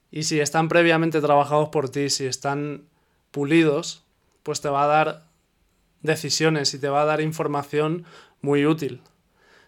y 0.09 0.23
si 0.23 0.39
están 0.39 0.69
previamente 0.69 1.19
trabajados 1.19 1.67
por 1.67 1.89
ti, 1.89 2.09
si 2.09 2.27
están 2.27 2.85
pulidos, 3.31 4.05
pues 4.41 4.61
te 4.61 4.69
va 4.69 4.85
a 4.85 4.87
dar 4.87 5.25
decisiones 6.01 6.73
y 6.73 6.79
te 6.79 6.87
va 6.87 7.01
a 7.01 7.05
dar 7.05 7.19
información 7.19 8.05
muy 8.39 8.65
útil. 8.65 9.01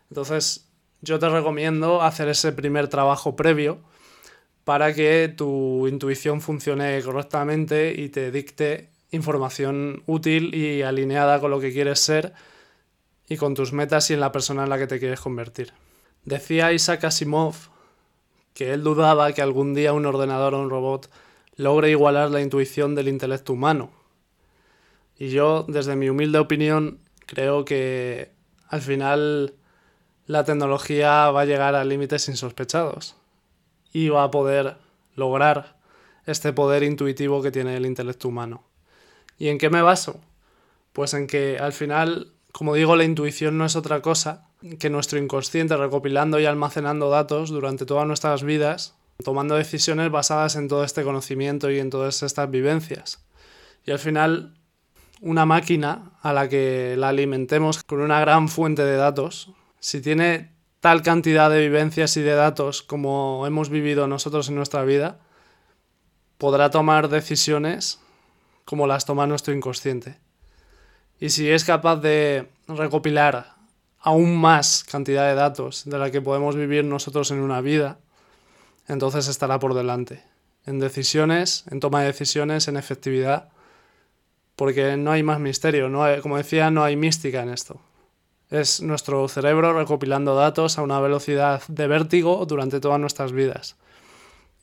Entonces, 0.09 0.69
yo 1.01 1.19
te 1.19 1.27
recomiendo 1.27 2.03
hacer 2.03 2.29
ese 2.29 2.53
primer 2.53 2.87
trabajo 2.87 3.35
previo 3.35 3.81
para 4.63 4.93
que 4.93 5.27
tu 5.35 5.89
intuición 5.89 6.39
funcione 6.39 7.01
correctamente 7.01 7.93
y 7.99 8.07
te 8.07 8.31
dicte 8.31 8.92
información 9.13 10.03
útil 10.07 10.53
y 10.55 10.81
alineada 10.81 11.39
con 11.39 11.51
lo 11.51 11.59
que 11.59 11.71
quieres 11.71 11.99
ser 11.99 12.33
y 13.29 13.37
con 13.37 13.53
tus 13.53 13.71
metas 13.71 14.09
y 14.09 14.13
en 14.13 14.19
la 14.19 14.31
persona 14.31 14.63
en 14.63 14.69
la 14.69 14.77
que 14.77 14.87
te 14.87 14.99
quieres 14.99 15.21
convertir. 15.21 15.73
Decía 16.25 16.73
Isaac 16.73 17.03
Asimov 17.05 17.55
que 18.53 18.73
él 18.73 18.83
dudaba 18.83 19.31
que 19.33 19.41
algún 19.41 19.73
día 19.73 19.93
un 19.93 20.05
ordenador 20.05 20.53
o 20.55 20.61
un 20.61 20.69
robot 20.69 21.09
logre 21.55 21.89
igualar 21.89 22.31
la 22.31 22.41
intuición 22.41 22.95
del 22.95 23.07
intelecto 23.07 23.53
humano. 23.53 23.91
Y 25.17 25.29
yo, 25.29 25.65
desde 25.67 25.95
mi 25.95 26.09
humilde 26.09 26.39
opinión, 26.39 26.99
creo 27.25 27.65
que 27.65 28.31
al 28.67 28.81
final 28.81 29.53
la 30.25 30.43
tecnología 30.43 31.29
va 31.29 31.41
a 31.41 31.45
llegar 31.45 31.75
a 31.75 31.85
límites 31.85 32.27
insospechados 32.29 33.15
y 33.91 34.09
va 34.09 34.23
a 34.23 34.31
poder 34.31 34.77
lograr 35.15 35.77
este 36.25 36.53
poder 36.53 36.83
intuitivo 36.83 37.41
que 37.41 37.51
tiene 37.51 37.77
el 37.77 37.85
intelecto 37.85 38.27
humano. 38.27 38.63
¿Y 39.37 39.49
en 39.49 39.57
qué 39.57 39.69
me 39.69 39.81
baso? 39.81 40.19
Pues 40.93 41.13
en 41.13 41.27
que 41.27 41.57
al 41.59 41.73
final, 41.73 42.31
como 42.51 42.75
digo, 42.75 42.95
la 42.95 43.03
intuición 43.03 43.57
no 43.57 43.65
es 43.65 43.75
otra 43.75 44.01
cosa 44.01 44.47
que 44.79 44.89
nuestro 44.89 45.19
inconsciente 45.19 45.75
recopilando 45.75 46.39
y 46.39 46.45
almacenando 46.45 47.09
datos 47.09 47.49
durante 47.49 47.85
todas 47.85 48.07
nuestras 48.07 48.43
vidas, 48.43 48.95
tomando 49.23 49.55
decisiones 49.55 50.09
basadas 50.11 50.55
en 50.55 50.67
todo 50.67 50.83
este 50.83 51.03
conocimiento 51.03 51.69
y 51.69 51.79
en 51.79 51.89
todas 51.89 52.23
estas 52.23 52.49
vivencias. 52.49 53.25
Y 53.85 53.91
al 53.91 53.99
final, 53.99 54.53
una 55.21 55.45
máquina 55.45 56.11
a 56.21 56.31
la 56.33 56.47
que 56.47 56.95
la 56.97 57.09
alimentemos 57.09 57.83
con 57.83 58.01
una 58.01 58.19
gran 58.19 58.47
fuente 58.47 58.83
de 58.83 58.95
datos, 58.95 59.51
si 59.79 60.01
tiene 60.01 60.51
tal 60.79 61.01
cantidad 61.01 61.49
de 61.49 61.61
vivencias 61.61 62.17
y 62.17 62.21
de 62.21 62.33
datos 62.33 62.81
como 62.81 63.45
hemos 63.47 63.69
vivido 63.69 64.07
nosotros 64.07 64.49
en 64.49 64.55
nuestra 64.55 64.83
vida, 64.83 65.19
podrá 66.37 66.69
tomar 66.69 67.09
decisiones 67.09 67.99
como 68.65 68.87
las 68.87 69.05
toma 69.05 69.27
nuestro 69.27 69.53
inconsciente. 69.53 70.17
Y 71.19 71.29
si 71.29 71.49
es 71.49 71.63
capaz 71.63 71.97
de 71.97 72.49
recopilar 72.67 73.55
aún 73.99 74.35
más 74.35 74.83
cantidad 74.83 75.27
de 75.27 75.35
datos 75.35 75.83
de 75.85 75.97
la 75.97 76.11
que 76.11 76.21
podemos 76.21 76.55
vivir 76.55 76.83
nosotros 76.83 77.31
en 77.31 77.39
una 77.39 77.61
vida, 77.61 77.99
entonces 78.87 79.27
estará 79.27 79.59
por 79.59 79.73
delante. 79.73 80.23
En 80.65 80.79
decisiones, 80.79 81.63
en 81.69 81.79
toma 81.79 82.01
de 82.01 82.07
decisiones, 82.07 82.67
en 82.67 82.77
efectividad, 82.77 83.49
porque 84.55 84.97
no 84.97 85.11
hay 85.11 85.23
más 85.23 85.39
misterio, 85.39 85.89
no 85.89 86.05
como 86.21 86.37
decía, 86.37 86.69
no 86.71 86.83
hay 86.83 86.95
mística 86.95 87.41
en 87.41 87.49
esto. 87.49 87.81
Es 88.49 88.81
nuestro 88.81 89.27
cerebro 89.27 89.73
recopilando 89.73 90.35
datos 90.35 90.77
a 90.77 90.83
una 90.83 90.99
velocidad 90.99 91.63
de 91.67 91.87
vértigo 91.87 92.45
durante 92.45 92.79
todas 92.79 92.99
nuestras 92.99 93.31
vidas. 93.31 93.77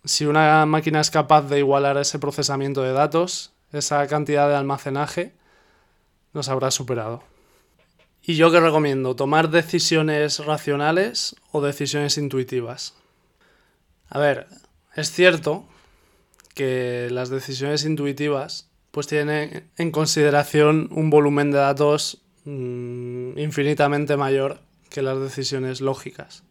Si 0.04 0.26
una 0.26 0.64
máquina 0.66 1.00
es 1.00 1.10
capaz 1.10 1.42
de 1.42 1.58
igualar 1.58 1.96
ese 1.98 2.18
procesamiento 2.18 2.82
de 2.82 2.92
datos, 2.92 3.52
esa 3.72 4.06
cantidad 4.06 4.48
de 4.48 4.56
almacenaje 4.56 5.32
nos 6.32 6.48
habrá 6.48 6.70
superado. 6.70 7.22
¿Y 8.22 8.36
yo 8.36 8.50
qué 8.50 8.60
recomiendo? 8.60 9.16
¿Tomar 9.16 9.50
decisiones 9.50 10.44
racionales 10.44 11.36
o 11.52 11.60
decisiones 11.62 12.18
intuitivas? 12.18 12.94
A 14.08 14.18
ver, 14.18 14.46
es 14.94 15.10
cierto 15.10 15.64
que 16.54 17.08
las 17.10 17.30
decisiones 17.30 17.84
intuitivas 17.84 18.68
pues 18.90 19.06
tienen 19.06 19.70
en 19.76 19.90
consideración 19.92 20.88
un 20.90 21.10
volumen 21.10 21.52
de 21.52 21.58
datos 21.58 22.22
mm, 22.44 23.38
infinitamente 23.38 24.16
mayor 24.16 24.60
que 24.90 25.02
las 25.02 25.20
decisiones 25.20 25.80
lógicas. 25.80 26.42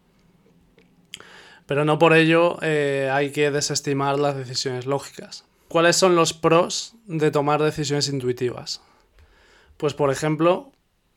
Pero 1.66 1.86
no 1.86 2.00
por 2.00 2.14
ello 2.14 2.58
eh, 2.62 3.10
hay 3.12 3.32
que 3.32 3.52
desestimar 3.52 4.18
las 4.18 4.36
decisiones 4.36 4.86
lógicas. 4.86 5.44
¿Cuáles 5.70 5.98
son 5.98 6.16
los 6.16 6.34
pros 6.34 6.96
de 7.06 7.30
tomar 7.30 7.62
decisiones 7.62 8.10
intuitivas? 8.10 8.82
Pues 9.78 9.94
por 9.94 10.10
ejemplo, 10.10 10.72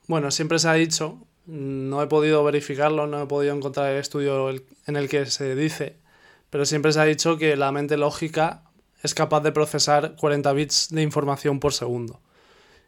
bueno, 0.08 0.30
siempre 0.30 0.58
se 0.58 0.68
ha 0.68 0.74
dicho, 0.74 1.26
no 1.46 2.02
he 2.02 2.06
podido 2.06 2.44
verificarlo, 2.44 3.06
no 3.06 3.22
he 3.22 3.26
podido 3.26 3.56
encontrar 3.56 3.90
el 3.90 3.98
estudio 3.98 4.50
en 4.50 4.96
el 4.96 5.08
que 5.08 5.24
se 5.24 5.54
dice, 5.54 5.96
pero 6.50 6.66
siempre 6.66 6.92
se 6.92 7.00
ha 7.00 7.04
dicho 7.04 7.38
que 7.38 7.56
la 7.56 7.72
mente 7.72 7.96
lógica 7.96 8.64
es 9.02 9.14
capaz 9.14 9.40
de 9.40 9.52
procesar 9.52 10.16
40 10.16 10.52
bits 10.52 10.88
de 10.90 11.00
información 11.00 11.58
por 11.58 11.72
segundo, 11.72 12.20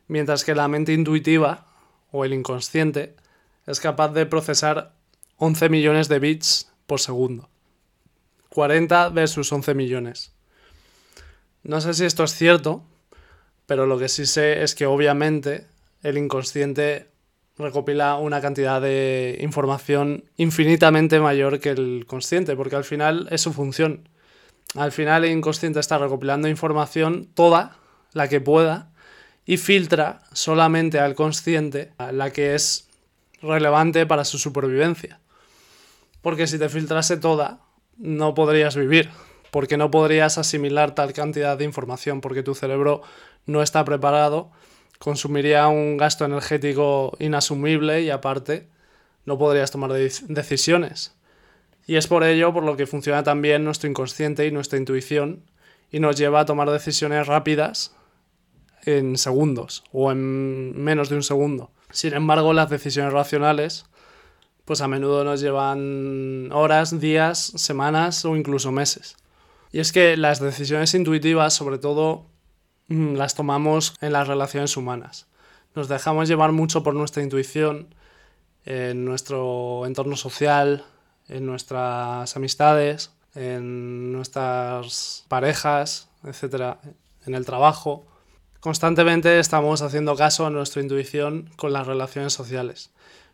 mientras 0.06 0.44
que 0.44 0.54
la 0.54 0.68
mente 0.68 0.92
intuitiva 0.92 1.66
o 2.12 2.26
el 2.26 2.34
inconsciente 2.34 3.16
es 3.66 3.80
capaz 3.80 4.10
de 4.10 4.26
procesar 4.26 4.92
11 5.38 5.70
millones 5.70 6.08
de 6.10 6.18
bits 6.18 6.70
por 6.86 7.00
segundo. 7.00 7.48
40 8.50 9.08
versus 9.08 9.50
11 9.50 9.72
millones. 9.72 10.33
No 11.64 11.80
sé 11.80 11.94
si 11.94 12.04
esto 12.04 12.24
es 12.24 12.34
cierto, 12.34 12.84
pero 13.66 13.86
lo 13.86 13.98
que 13.98 14.10
sí 14.10 14.26
sé 14.26 14.62
es 14.62 14.74
que 14.74 14.84
obviamente 14.84 15.66
el 16.02 16.18
inconsciente 16.18 17.08
recopila 17.56 18.16
una 18.16 18.42
cantidad 18.42 18.82
de 18.82 19.38
información 19.40 20.24
infinitamente 20.36 21.20
mayor 21.20 21.60
que 21.60 21.70
el 21.70 22.04
consciente, 22.06 22.54
porque 22.54 22.76
al 22.76 22.84
final 22.84 23.28
es 23.30 23.40
su 23.40 23.54
función. 23.54 24.10
Al 24.74 24.92
final 24.92 25.24
el 25.24 25.30
inconsciente 25.30 25.80
está 25.80 25.96
recopilando 25.96 26.48
información 26.48 27.28
toda 27.32 27.78
la 28.12 28.28
que 28.28 28.42
pueda 28.42 28.90
y 29.46 29.56
filtra 29.56 30.20
solamente 30.32 31.00
al 31.00 31.14
consciente 31.14 31.92
la 32.12 32.30
que 32.30 32.54
es 32.54 32.88
relevante 33.40 34.04
para 34.04 34.26
su 34.26 34.36
supervivencia. 34.36 35.20
Porque 36.20 36.46
si 36.46 36.58
te 36.58 36.68
filtrase 36.68 37.16
toda, 37.16 37.60
no 37.96 38.34
podrías 38.34 38.76
vivir 38.76 39.08
porque 39.54 39.76
no 39.76 39.88
podrías 39.88 40.36
asimilar 40.36 40.96
tal 40.96 41.12
cantidad 41.12 41.56
de 41.56 41.64
información, 41.64 42.20
porque 42.20 42.42
tu 42.42 42.56
cerebro 42.56 43.02
no 43.46 43.62
está 43.62 43.84
preparado, 43.84 44.50
consumiría 44.98 45.68
un 45.68 45.96
gasto 45.96 46.24
energético 46.24 47.16
inasumible 47.20 48.02
y 48.02 48.10
aparte 48.10 48.66
no 49.26 49.38
podrías 49.38 49.70
tomar 49.70 49.92
decisiones. 49.92 51.14
Y 51.86 51.94
es 51.94 52.08
por 52.08 52.24
ello 52.24 52.52
por 52.52 52.64
lo 52.64 52.76
que 52.76 52.88
funciona 52.88 53.22
también 53.22 53.62
nuestro 53.62 53.88
inconsciente 53.88 54.44
y 54.44 54.50
nuestra 54.50 54.76
intuición 54.76 55.44
y 55.88 56.00
nos 56.00 56.16
lleva 56.16 56.40
a 56.40 56.46
tomar 56.46 56.68
decisiones 56.68 57.28
rápidas 57.28 57.94
en 58.84 59.16
segundos 59.16 59.84
o 59.92 60.10
en 60.10 60.82
menos 60.82 61.10
de 61.10 61.14
un 61.14 61.22
segundo. 61.22 61.70
Sin 61.92 62.14
embargo, 62.14 62.54
las 62.54 62.70
decisiones 62.70 63.12
racionales 63.12 63.84
pues 64.64 64.80
a 64.80 64.88
menudo 64.88 65.22
nos 65.22 65.40
llevan 65.40 66.50
horas, 66.50 66.98
días, 66.98 67.52
semanas 67.54 68.24
o 68.24 68.34
incluso 68.34 68.72
meses. 68.72 69.14
Y 69.74 69.80
es 69.80 69.90
que 69.90 70.16
las 70.16 70.38
decisiones 70.38 70.94
intuitivas, 70.94 71.52
sobre 71.52 71.78
todo, 71.78 72.26
mm, 72.86 73.16
las 73.16 73.34
tomamos 73.34 73.96
en 74.00 74.12
las 74.12 74.28
relaciones 74.28 74.76
humanas. 74.76 75.26
Nos 75.74 75.88
dejamos 75.88 76.28
llevar 76.28 76.52
mucho 76.52 76.84
por 76.84 76.94
nuestra 76.94 77.24
intuición 77.24 77.92
en 78.64 79.04
nuestro 79.04 79.84
entorno 79.84 80.14
social, 80.14 80.84
en 81.26 81.46
nuestras 81.46 82.36
amistades, 82.36 83.10
en 83.34 84.12
nuestras 84.12 85.24
parejas, 85.26 86.08
etcétera, 86.22 86.78
en 87.26 87.34
el 87.34 87.44
trabajo. 87.44 88.06
Constantemente 88.60 89.40
estamos 89.40 89.82
haciendo 89.82 90.14
caso 90.14 90.46
a 90.46 90.50
nuestra 90.50 90.82
intuición 90.82 91.50
con 91.56 91.72
las 91.72 91.88
relaciones 91.88 92.32
sociales, 92.32 92.92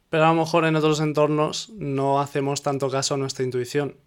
pero 0.08 0.24
a 0.24 0.28
lo 0.28 0.40
mejor 0.40 0.64
en 0.64 0.76
otros 0.76 1.00
entornos 1.00 1.68
no 1.76 2.18
hacemos 2.18 2.62
tanto 2.62 2.88
caso 2.88 3.12
a 3.12 3.18
nuestra 3.18 3.44
intuición. 3.44 3.98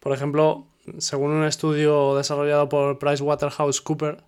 Por 0.00 0.12
ejemplo, 0.12 0.66
según 0.98 1.30
un 1.30 1.44
estudio 1.44 2.16
desarrollado 2.16 2.68
por 2.68 2.98
PricewaterhouseCoopers, 2.98 4.22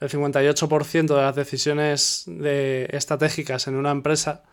el 0.00 0.08
58% 0.08 1.06
de 1.06 1.22
las 1.22 1.36
decisiones 1.36 2.26
estratégicas 2.28 3.66
en 3.66 3.76
una 3.76 3.90
empresa 3.90 4.44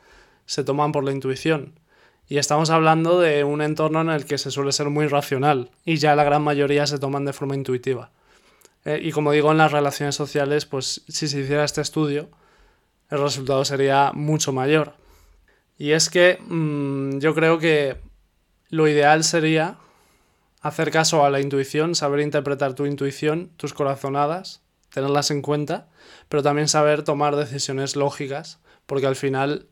se 0.46 0.63
toman 0.63 0.91
por 0.91 1.03
la 1.03 1.12
intuición. 1.12 1.79
Y 2.27 2.38
estamos 2.38 2.70
hablando 2.70 3.20
de 3.20 3.46
un 3.46 3.62
entorno 3.62 4.01
en 4.01 4.10
el 4.10 4.25
que 4.25 4.38
se 4.38 4.51
suele 4.51 4.74
ser 4.74 4.89
muy 4.89 5.08
racional 5.08 5.72
y 5.86 5.98
ya 5.98 6.15
la 6.15 6.25
gran 6.25 6.41
mayoría 6.41 6.86
se 6.86 7.00
toman 7.00 7.24
de 7.24 7.32
forma 7.32 7.56
intuitiva. 7.56 8.12
Eh, 8.84 9.00
y 9.01 9.12
como 9.12 9.32
digo, 9.32 9.51
en 9.51 9.58
las 9.58 9.72
relaciones 9.72 10.15
sociales, 10.15 10.65
pues 10.65 11.03
si 11.08 11.27
se 11.27 11.39
hiciera 11.39 11.63
este 11.63 11.82
estudio, 11.82 12.29
el 13.10 13.22
resultado 13.22 13.63
sería 13.63 14.12
mucho 14.13 14.51
mayor. 14.51 14.94
Y 15.77 15.91
es 15.91 16.10
que 16.10 16.38
mm, 16.46 17.20
yo 17.20 17.34
creo 17.34 17.60
que 17.60 17.96
lo 18.70 18.88
ideal 18.89 19.24
sería 19.24 19.77
hacer 20.68 20.92
caso 20.92 21.26
a 21.26 21.30
la 21.30 21.40
intuición, 21.40 21.96
saber 21.96 22.20
interpretar 22.20 22.74
tu 22.74 22.86
intuición, 22.86 23.52
tus 23.58 23.74
corazonadas, 23.74 24.62
tenerlas 24.94 25.32
en 25.32 25.42
cuenta, 25.42 25.88
pero 26.30 26.44
también 26.44 26.68
saber 26.68 27.04
tomar 27.04 27.36
decisiones 27.36 27.96
lógicas, 27.96 28.60
porque 28.86 29.08
al 29.08 29.16
final 29.16 29.68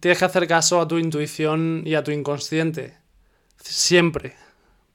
tienes 0.00 0.18
que 0.18 0.24
hacer 0.24 0.46
caso 0.46 0.80
a 0.80 0.88
tu 0.88 0.98
intuición 0.98 1.82
y 1.84 1.94
a 1.94 2.04
tu 2.04 2.10
inconsciente, 2.10 2.96
siempre, 3.58 4.34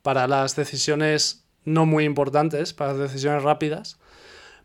para 0.02 0.28
las 0.28 0.56
decisiones 0.56 1.46
no 1.64 1.86
muy 1.86 2.06
importantes, 2.06 2.74
para 2.74 2.94
las 2.94 3.12
decisiones 3.12 3.44
rápidas, 3.44 4.00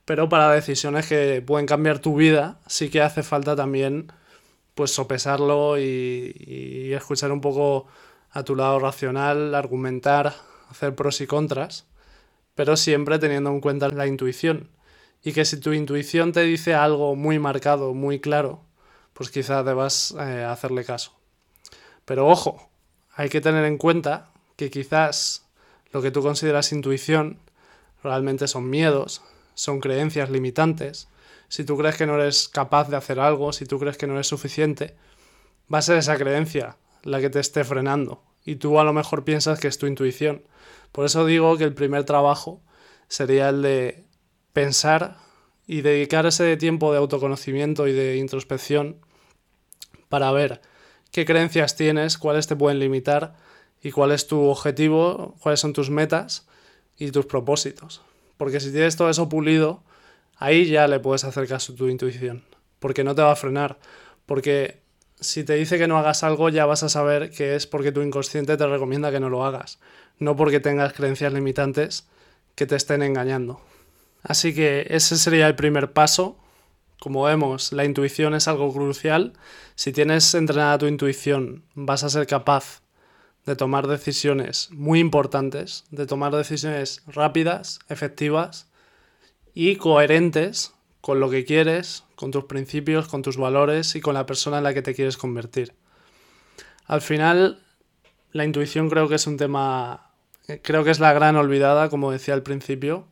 pero 0.05 0.29
para 0.29 0.51
decisiones 0.51 1.07
que 1.07 1.43
pueden 1.47 1.67
cambiar 1.67 1.99
tu 1.99 2.17
vida, 2.17 2.59
sí 2.67 2.91
que 2.91 3.03
hace 3.03 3.23
falta 3.23 3.55
también 3.55 4.13
pues 4.75 4.93
sopesarlo 4.93 5.79
y, 5.79 6.35
y 6.39 6.93
escuchar 6.93 7.33
un 7.33 7.41
poco 7.41 7.87
a 8.31 8.45
tu 8.45 8.55
lado 8.55 8.79
racional, 8.79 9.55
argumentar, 9.55 10.35
hacer 10.71 10.95
pros 10.95 11.21
y 11.21 11.27
contras, 11.27 11.87
pero 12.55 12.77
siempre 12.77 13.19
teniendo 13.19 13.51
en 13.51 13.61
cuenta 13.61 13.89
la 13.89 14.07
intuición. 14.07 14.71
Y 15.23 15.33
que 15.33 15.45
si 15.45 15.59
tu 15.59 15.73
intuición 15.73 16.33
te 16.33 16.43
dice 16.43 16.75
algo 16.75 17.15
muy 17.15 17.39
marcado, 17.39 17.93
muy 17.93 18.21
claro, 18.21 18.63
pues 19.13 19.31
quizá 19.31 19.63
debas 19.63 20.15
eh, 20.19 20.45
hacerle 20.45 20.85
caso. 20.85 21.13
Pero 22.05 22.27
ojo, 22.27 22.71
hay 23.15 23.29
que 23.29 23.41
tener 23.41 23.65
en 23.65 23.77
cuenta 23.77 24.31
que 24.57 24.71
quizás 24.71 25.47
lo 25.93 26.01
que 26.01 26.11
tú 26.11 26.23
consideras 26.23 26.73
intuición 26.73 27.39
realmente 28.03 28.49
son 28.49 28.71
miedos, 28.71 29.23
son 29.55 29.81
creencias 29.81 30.31
limitantes. 30.31 31.09
Si 31.49 31.65
tú 31.65 31.77
crees 31.77 31.97
que 31.97 32.07
no 32.07 32.15
eres 32.15 32.49
capaz 32.49 32.89
de 32.89 32.97
hacer 32.97 33.21
algo, 33.21 33.53
si 33.53 33.67
tú 33.67 33.79
crees 33.79 33.99
que 33.99 34.07
no 34.07 34.15
eres 34.15 34.29
suficiente, 34.29 34.97
va 35.73 35.79
a 35.79 35.83
ser 35.83 35.99
esa 35.99 36.17
creencia 36.17 36.77
la 37.03 37.21
que 37.21 37.31
te 37.31 37.41
esté 37.41 37.65
frenando. 37.65 38.23
Y 38.51 38.57
tú 38.57 38.81
a 38.81 38.85
lo 38.85 38.93
mejor 38.93 39.23
piensas 39.23 39.61
que 39.61 39.69
es 39.69 39.79
tu 39.79 39.87
intuición. 39.87 40.43
Por 40.91 41.07
eso 41.07 41.25
digo 41.25 41.57
que 41.57 41.63
el 41.63 41.73
primer 41.73 42.03
trabajo 42.03 42.61
sería 43.07 43.51
el 43.51 43.63
de 43.63 44.03
pensar 44.53 45.19
y 45.69 45.83
dedicar 45.83 46.27
ese 46.27 46.57
tiempo 46.57 46.91
de 46.91 46.99
autoconocimiento 46.99 47.87
y 47.87 47.93
de 47.93 48.17
introspección 48.17 48.97
para 50.09 50.33
ver 50.33 50.63
qué 51.13 51.25
creencias 51.25 51.77
tienes, 51.77 52.19
cuáles 52.19 52.49
te 52.49 52.57
pueden 52.57 52.81
limitar 52.81 53.37
y 53.85 53.93
cuál 53.93 54.11
es 54.11 54.27
tu 54.27 54.43
objetivo, 54.43 55.37
cuáles 55.39 55.61
son 55.61 55.73
tus 55.73 55.89
metas 55.89 56.49
y 56.99 57.13
tus 57.13 57.27
propósitos. 57.27 58.03
Porque 58.37 58.59
si 58.59 58.73
tienes 58.73 58.97
todo 58.97 59.11
eso 59.11 59.29
pulido, 59.29 59.85
ahí 60.39 60.67
ya 60.67 60.89
le 60.89 60.99
puedes 60.99 61.23
hacer 61.23 61.47
caso 61.47 61.73
a 61.73 61.77
tu 61.77 61.87
intuición, 61.87 62.43
porque 62.81 63.05
no 63.05 63.15
te 63.15 63.23
va 63.23 63.31
a 63.31 63.37
frenar, 63.37 63.79
porque 64.27 64.81
si 65.21 65.45
te 65.45 65.55
dice 65.55 65.79
que 65.79 65.87
no 65.87 65.99
hagas 65.99 66.25
algo 66.25 66.49
ya 66.49 66.67
vas 66.67 66.83
a 66.83 66.89
saber 66.89 67.31
que 67.31 67.55
es 67.55 67.67
porque 67.67 67.93
tu 67.93 68.03
inconsciente 68.03 68.57
te 68.57 68.67
recomienda 68.67 69.11
que 69.11 69.21
no 69.21 69.29
lo 69.29 69.45
hagas, 69.45 69.79
no 70.19 70.37
porque 70.37 70.61
tengas 70.61 70.93
creencias 70.93 71.33
limitantes 71.33 72.07
que 72.55 72.67
te 72.67 72.77
estén 72.77 73.03
engañando. 73.03 73.61
Así 74.23 74.55
que 74.55 74.87
ese 74.91 75.17
sería 75.17 75.47
el 75.47 75.57
primer 75.57 75.93
paso. 75.93 76.37
Como 76.99 77.23
vemos, 77.23 77.73
la 77.73 77.85
intuición 77.85 78.35
es 78.35 78.49
algo 78.49 78.73
crucial. 78.73 79.33
Si 79.75 79.93
tienes 79.93 80.35
entrenada 80.35 80.79
tu 80.79 80.87
intuición, 80.87 81.65
vas 81.75 82.05
a 82.05 82.11
ser 82.11 82.27
capaz 82.27 82.83
de 83.47 83.57
tomar 83.57 83.87
decisiones 83.87 84.69
muy 84.73 85.01
importantes, 85.01 85.85
de 85.91 86.07
tomar 86.07 86.35
decisiones 86.37 87.03
rápidas, 87.07 87.79
efectivas 87.89 88.69
y 89.55 89.77
coherentes 89.77 90.75
con 91.01 91.21
lo 91.21 91.31
que 91.31 91.47
quieres, 91.47 92.05
con 92.21 92.33
tus 92.33 92.45
principios, 92.45 93.09
con 93.09 93.23
tus 93.23 93.39
valores 93.39 93.97
y 93.97 94.03
con 94.03 94.13
la 94.13 94.27
persona 94.27 94.59
en 94.59 94.65
la 94.65 94.75
que 94.75 94.83
te 94.83 94.95
quieres 94.95 95.17
convertir. 95.17 95.73
Al 96.85 97.01
final, 97.01 97.63
la 98.33 98.45
intuición 98.45 98.91
creo 98.91 99.09
que 99.09 99.15
es 99.15 99.27
un 99.27 99.39
tema, 99.39 100.11
creo 100.61 100.85
que 100.85 100.91
es 100.91 101.01
la 101.01 101.15
gran 101.15 101.37
olvidada, 101.37 101.89
como 101.89 102.13
decía 102.13 102.35
al 102.35 102.43
principio, 102.43 103.07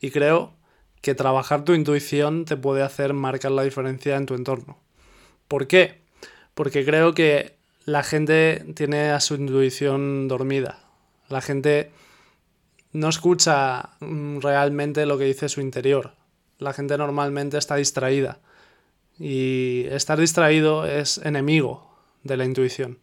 y 0.00 0.10
creo 0.10 0.52
que 1.00 1.14
trabajar 1.14 1.64
tu 1.64 1.74
intuición 1.74 2.44
te 2.44 2.56
puede 2.56 2.82
hacer 2.82 3.14
marcar 3.14 3.52
la 3.52 3.62
diferencia 3.62 4.16
en 4.16 4.26
tu 4.26 4.34
entorno. 4.34 4.80
¿Por 5.46 5.68
qué? 5.68 6.00
Porque 6.54 6.84
creo 6.84 7.14
que 7.14 7.54
la 7.84 8.02
gente 8.02 8.64
tiene 8.74 9.10
a 9.10 9.20
su 9.20 9.36
intuición 9.36 10.26
dormida. 10.26 10.80
La 11.28 11.40
gente 11.40 11.92
no 12.92 13.10
escucha 13.10 13.90
mm, 14.00 14.40
realmente 14.40 15.06
lo 15.06 15.18
que 15.18 15.26
dice 15.26 15.48
su 15.48 15.60
interior. 15.60 16.19
La 16.60 16.72
gente 16.72 16.96
normalmente 16.96 17.58
está 17.58 17.76
distraída. 17.76 18.38
Y 19.18 19.86
estar 19.90 20.18
distraído 20.20 20.86
es 20.86 21.18
enemigo 21.18 21.90
de 22.22 22.36
la 22.36 22.44
intuición. 22.44 22.98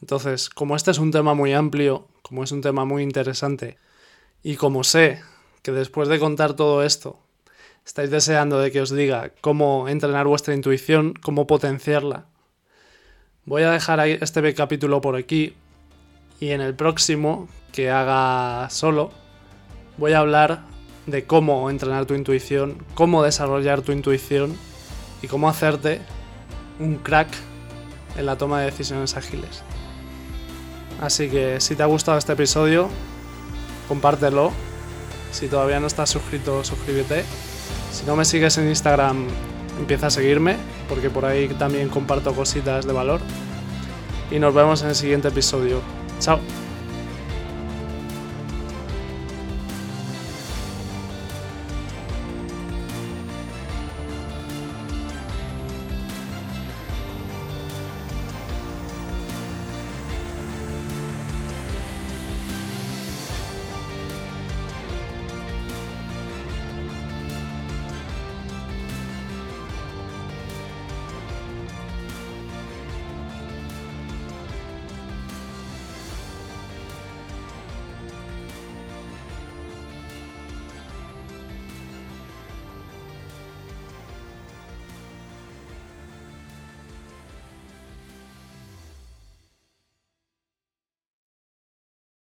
Entonces, 0.00 0.48
como 0.48 0.76
este 0.76 0.90
es 0.90 0.98
un 0.98 1.10
tema 1.10 1.34
muy 1.34 1.52
amplio, 1.52 2.08
como 2.22 2.42
es 2.42 2.52
un 2.52 2.62
tema 2.62 2.84
muy 2.84 3.02
interesante, 3.02 3.78
y 4.42 4.56
como 4.56 4.84
sé 4.84 5.22
que 5.62 5.72
después 5.72 6.08
de 6.08 6.18
contar 6.18 6.54
todo 6.54 6.82
esto, 6.82 7.18
estáis 7.84 8.10
deseando 8.10 8.58
de 8.58 8.70
que 8.70 8.80
os 8.80 8.90
diga 8.90 9.32
cómo 9.40 9.88
entrenar 9.88 10.26
vuestra 10.26 10.54
intuición, 10.54 11.14
cómo 11.14 11.46
potenciarla, 11.46 12.26
voy 13.44 13.62
a 13.62 13.70
dejar 13.70 14.00
este 14.06 14.54
capítulo 14.54 15.00
por 15.00 15.16
aquí 15.16 15.54
y 16.40 16.50
en 16.50 16.60
el 16.60 16.74
próximo 16.74 17.48
que 17.72 17.90
haga 17.90 18.68
solo 18.70 19.10
voy 19.96 20.12
a 20.12 20.20
hablar 20.20 20.73
de 21.06 21.24
cómo 21.24 21.68
entrenar 21.70 22.06
tu 22.06 22.14
intuición, 22.14 22.76
cómo 22.94 23.22
desarrollar 23.22 23.82
tu 23.82 23.92
intuición 23.92 24.56
y 25.22 25.28
cómo 25.28 25.48
hacerte 25.48 26.00
un 26.78 26.96
crack 26.96 27.28
en 28.16 28.26
la 28.26 28.36
toma 28.36 28.60
de 28.60 28.66
decisiones 28.66 29.16
ágiles. 29.16 29.62
Así 31.00 31.28
que 31.28 31.60
si 31.60 31.76
te 31.76 31.82
ha 31.82 31.86
gustado 31.86 32.18
este 32.18 32.32
episodio, 32.32 32.88
compártelo 33.88 34.52
si 35.34 35.48
todavía 35.48 35.80
no 35.80 35.88
estás 35.88 36.10
suscrito, 36.10 36.62
suscríbete. 36.62 37.24
Si 37.92 38.06
no 38.06 38.14
me 38.14 38.24
sigues 38.24 38.56
en 38.56 38.68
Instagram, 38.68 39.26
empieza 39.80 40.06
a 40.06 40.10
seguirme, 40.10 40.56
porque 40.88 41.10
por 41.10 41.24
ahí 41.24 41.48
también 41.48 41.88
comparto 41.88 42.32
cositas 42.34 42.86
de 42.86 42.92
valor. 42.92 43.20
Y 44.30 44.38
nos 44.38 44.54
vemos 44.54 44.82
en 44.82 44.90
el 44.90 44.94
siguiente 44.94 45.28
episodio. 45.28 45.80
Chao. 46.20 46.63